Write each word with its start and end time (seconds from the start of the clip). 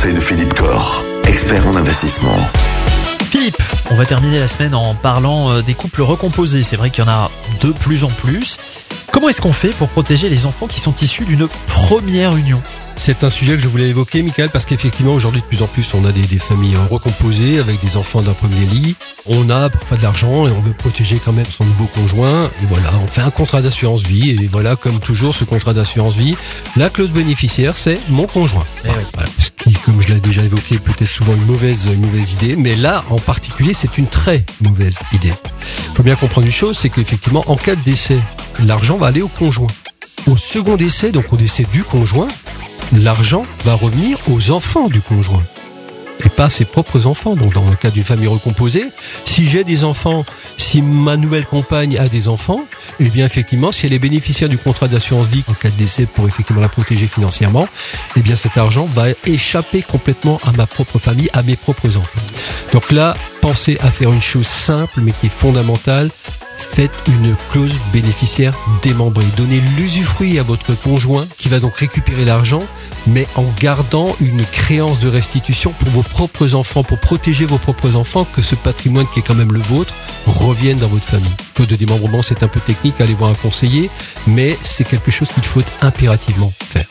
conseils 0.00 0.14
de 0.14 0.20
Philippe 0.20 0.54
Corr, 0.54 1.04
expert 1.28 1.66
en 1.66 1.76
investissement. 1.76 2.34
Philippe, 3.24 3.58
on 3.90 3.94
va 3.96 4.06
terminer 4.06 4.38
la 4.38 4.48
semaine 4.48 4.74
en 4.74 4.94
parlant 4.94 5.50
euh, 5.50 5.60
des 5.60 5.74
couples 5.74 6.00
recomposés. 6.00 6.62
C'est 6.62 6.76
vrai 6.76 6.88
qu'il 6.88 7.04
y 7.04 7.06
en 7.06 7.10
a 7.10 7.30
de 7.60 7.70
plus 7.70 8.02
en 8.02 8.08
plus. 8.08 8.56
Comment 9.12 9.28
est-ce 9.28 9.42
qu'on 9.42 9.52
fait 9.52 9.74
pour 9.76 9.88
protéger 9.88 10.30
les 10.30 10.46
enfants 10.46 10.68
qui 10.68 10.80
sont 10.80 10.94
issus 10.94 11.26
d'une 11.26 11.46
première 11.66 12.34
union? 12.34 12.62
C'est 12.96 13.24
un 13.24 13.30
sujet 13.30 13.56
que 13.56 13.62
je 13.62 13.68
voulais 13.68 13.88
évoquer, 13.88 14.22
Michael, 14.22 14.50
parce 14.50 14.64
qu'effectivement, 14.64 15.14
aujourd'hui, 15.14 15.40
de 15.40 15.46
plus 15.46 15.62
en 15.62 15.66
plus, 15.66 15.86
on 15.94 16.04
a 16.04 16.12
des, 16.12 16.20
des 16.20 16.38
familles 16.38 16.76
recomposées 16.90 17.58
avec 17.58 17.82
des 17.82 17.96
enfants 17.96 18.20
d'un 18.20 18.34
premier 18.34 18.66
lit. 18.66 18.96
On 19.26 19.48
a 19.48 19.70
parfois 19.70 19.96
de 19.96 20.02
l'argent 20.02 20.46
et 20.46 20.50
on 20.50 20.60
veut 20.60 20.74
protéger 20.74 21.20
quand 21.22 21.32
même 21.32 21.46
son 21.46 21.64
nouveau 21.64 21.86
conjoint. 21.86 22.44
Et 22.44 22.66
voilà, 22.68 22.90
on 23.02 23.06
fait 23.06 23.22
un 23.22 23.30
contrat 23.30 23.62
d'assurance 23.62 24.02
vie. 24.02 24.30
Et 24.30 24.48
voilà, 24.52 24.76
comme 24.76 25.00
toujours, 25.00 25.34
ce 25.34 25.44
contrat 25.44 25.72
d'assurance 25.72 26.14
vie, 26.14 26.36
la 26.76 26.90
clause 26.90 27.10
bénéficiaire, 27.10 27.74
c'est 27.74 27.98
mon 28.10 28.26
conjoint. 28.26 28.64
Voilà, 28.84 29.02
comme 29.14 29.29
je 30.10 30.20
déjà 30.20 30.42
évoqué, 30.42 30.78
peut 30.78 30.92
être 30.98 31.06
souvent 31.06 31.34
une 31.34 31.44
mauvaise, 31.44 31.86
une 31.86 32.00
mauvaise 32.00 32.32
idée. 32.32 32.56
Mais 32.56 32.74
là, 32.74 33.04
en 33.10 33.18
particulier, 33.18 33.74
c'est 33.74 33.96
une 33.96 34.06
très 34.06 34.44
mauvaise 34.60 34.98
idée. 35.12 35.32
Il 35.88 35.94
faut 35.94 36.02
bien 36.02 36.16
comprendre 36.16 36.46
une 36.48 36.52
chose, 36.52 36.76
c'est 36.78 36.88
qu'effectivement, 36.88 37.44
en 37.46 37.56
cas 37.56 37.76
de 37.76 37.82
décès, 37.82 38.18
l'argent 38.64 38.96
va 38.96 39.06
aller 39.06 39.22
au 39.22 39.28
conjoint. 39.28 39.68
Au 40.26 40.36
second 40.36 40.76
décès, 40.76 41.12
donc 41.12 41.32
au 41.32 41.36
décès 41.36 41.64
du 41.72 41.84
conjoint, 41.84 42.28
l'argent 42.92 43.46
va 43.64 43.74
revenir 43.74 44.18
aux 44.28 44.50
enfants 44.50 44.88
du 44.88 45.00
conjoint 45.00 45.42
et 46.24 46.28
pas 46.28 46.50
ses 46.50 46.64
propres 46.64 47.06
enfants. 47.06 47.34
Donc 47.34 47.52
dans 47.52 47.68
le 47.68 47.76
cas 47.76 47.90
d'une 47.90 48.04
famille 48.04 48.26
recomposée, 48.26 48.86
si 49.24 49.48
j'ai 49.48 49.64
des 49.64 49.84
enfants, 49.84 50.24
si 50.56 50.82
ma 50.82 51.16
nouvelle 51.16 51.46
compagne 51.46 51.98
a 51.98 52.08
des 52.08 52.28
enfants, 52.28 52.64
eh 52.98 53.08
bien 53.08 53.26
effectivement, 53.26 53.72
si 53.72 53.86
elle 53.86 53.92
est 53.92 53.98
bénéficiaire 53.98 54.48
du 54.48 54.58
contrat 54.58 54.88
d'assurance 54.88 55.26
vie 55.26 55.44
en 55.48 55.54
cas 55.54 55.70
de 55.70 55.76
décès 55.76 56.06
pour 56.06 56.26
effectivement 56.26 56.62
la 56.62 56.68
protéger 56.68 57.06
financièrement, 57.06 57.68
eh 58.16 58.20
bien 58.20 58.36
cet 58.36 58.56
argent 58.56 58.86
va 58.86 59.06
échapper 59.26 59.82
complètement 59.82 60.40
à 60.44 60.52
ma 60.52 60.66
propre 60.66 60.98
famille, 60.98 61.30
à 61.32 61.42
mes 61.42 61.56
propres 61.56 61.96
enfants. 61.96 62.20
Donc 62.72 62.92
là, 62.92 63.16
pensez 63.40 63.78
à 63.80 63.90
faire 63.90 64.12
une 64.12 64.22
chose 64.22 64.46
simple 64.46 65.00
mais 65.02 65.12
qui 65.12 65.26
est 65.26 65.30
fondamentale, 65.30 66.10
faites 66.72 66.92
une 67.08 67.34
clause 67.50 67.72
bénéficiaire 67.92 68.56
démembrée. 68.82 69.24
Donnez 69.36 69.60
l'usufruit 69.76 70.38
à 70.38 70.42
votre 70.42 70.74
conjoint 70.74 71.26
qui 71.36 71.48
va 71.48 71.58
donc 71.58 71.76
récupérer 71.76 72.24
l'argent, 72.24 72.62
mais 73.06 73.26
en 73.36 73.44
gardant 73.58 74.14
une 74.20 74.44
créance 74.44 75.00
de 75.00 75.08
restitution 75.08 75.72
pour 75.72 75.88
vos 75.90 76.02
propres 76.02 76.54
enfants, 76.54 76.84
pour 76.84 76.98
protéger 76.98 77.44
vos 77.44 77.58
propres 77.58 77.96
enfants, 77.96 78.26
que 78.34 78.42
ce 78.42 78.54
patrimoine 78.54 79.06
qui 79.12 79.20
est 79.20 79.22
quand 79.22 79.34
même 79.34 79.52
le 79.52 79.60
vôtre 79.60 79.94
revienne 80.26 80.78
dans 80.78 80.88
votre 80.88 81.04
famille. 81.04 81.34
Clause 81.54 81.68
de 81.68 81.76
démembrement, 81.76 82.22
c'est 82.22 82.42
un 82.42 82.48
peu 82.48 82.60
technique, 82.60 83.00
allez 83.00 83.14
voir 83.14 83.30
un 83.30 83.34
conseiller, 83.34 83.90
mais 84.26 84.56
c'est 84.62 84.86
quelque 84.86 85.10
chose 85.10 85.28
qu'il 85.28 85.44
faut 85.44 85.62
impérativement 85.82 86.52
faire. 86.64 86.89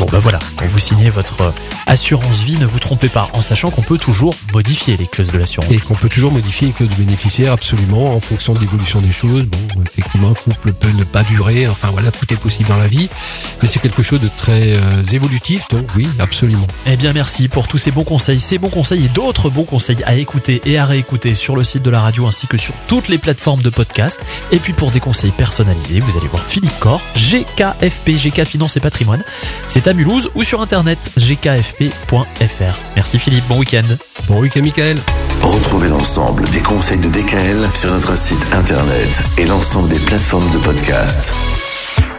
Bon 0.00 0.06
ben 0.10 0.18
voilà, 0.18 0.38
quand 0.56 0.64
vous 0.64 0.78
signez 0.78 1.10
votre 1.10 1.42
euh, 1.42 1.50
assurance 1.86 2.40
vie, 2.40 2.56
ne 2.56 2.64
vous 2.64 2.78
trompez 2.78 3.10
pas, 3.10 3.28
en 3.34 3.42
sachant 3.42 3.70
qu'on 3.70 3.82
peut 3.82 3.98
toujours 3.98 4.34
modifier 4.54 4.96
les 4.96 5.06
clauses 5.06 5.30
de 5.30 5.36
l'assurance. 5.36 5.70
Et 5.70 5.76
qu'on 5.76 5.94
peut 5.94 6.08
toujours 6.08 6.32
modifier 6.32 6.68
une 6.68 6.72
clause 6.72 6.88
de 6.88 6.94
bénéficiaire, 6.94 7.52
absolument, 7.52 8.14
en 8.14 8.20
fonction 8.20 8.54
de 8.54 8.60
l'évolution 8.60 9.02
des 9.02 9.12
choses. 9.12 9.42
Bon, 9.42 9.58
effectivement, 9.82 10.30
un 10.30 10.34
couple 10.34 10.72
peut 10.72 10.88
ne 10.96 11.04
pas 11.04 11.22
durer, 11.22 11.68
enfin 11.68 11.90
voilà, 11.92 12.10
tout 12.10 12.32
est 12.32 12.38
possible 12.38 12.70
dans 12.70 12.78
la 12.78 12.88
vie, 12.88 13.10
mais 13.60 13.68
c'est 13.68 13.78
quelque 13.78 14.02
chose 14.02 14.20
de 14.20 14.30
très 14.38 14.72
euh, 14.72 15.02
évolutif, 15.12 15.68
donc 15.68 15.86
oui, 15.94 16.08
absolument. 16.18 16.66
Eh 16.86 16.96
bien 16.96 17.12
merci 17.12 17.48
pour 17.48 17.68
tous 17.68 17.76
ces 17.76 17.90
bons 17.90 18.04
conseils, 18.04 18.40
ces 18.40 18.56
bons 18.56 18.70
conseils 18.70 19.04
et 19.04 19.08
d'autres 19.08 19.50
bons 19.50 19.64
conseils 19.64 20.02
à 20.06 20.14
écouter 20.14 20.62
et 20.64 20.78
à 20.78 20.86
réécouter 20.86 21.34
sur 21.34 21.56
le 21.56 21.62
site 21.62 21.82
de 21.82 21.90
la 21.90 22.00
radio 22.00 22.26
ainsi 22.26 22.46
que 22.46 22.56
sur 22.56 22.72
toutes 22.88 23.08
les 23.08 23.18
plateformes 23.18 23.60
de 23.60 23.68
podcast. 23.68 24.18
Et 24.50 24.60
puis 24.60 24.72
pour 24.72 24.92
des 24.92 25.00
conseils 25.00 25.32
personnalisés, 25.32 26.00
vous 26.00 26.16
allez 26.16 26.28
voir 26.28 26.42
Philippe 26.42 26.78
Corr, 26.78 27.02
GKFP, 27.16 28.12
GK 28.12 28.44
Finance 28.44 28.78
et 28.78 28.80
Patrimoine. 28.80 29.22
C'est 29.68 29.89
à 29.90 29.92
Mulhouse 29.92 30.30
ou 30.34 30.42
sur 30.42 30.62
internet 30.62 30.98
gkfp.fr. 31.16 32.78
Merci 32.96 33.18
Philippe, 33.18 33.46
bon 33.48 33.58
week-end. 33.58 33.82
Bon 34.28 34.40
week-end, 34.40 34.62
Michael. 34.62 34.96
Retrouvez 35.42 35.88
l'ensemble 35.88 36.44
des 36.50 36.60
conseils 36.60 37.00
de 37.00 37.08
DKL 37.08 37.68
sur 37.74 37.90
notre 37.90 38.16
site 38.16 38.44
internet 38.52 39.22
et 39.38 39.46
l'ensemble 39.46 39.88
des 39.88 39.98
plateformes 39.98 40.48
de 40.52 40.58
podcast. 40.58 41.34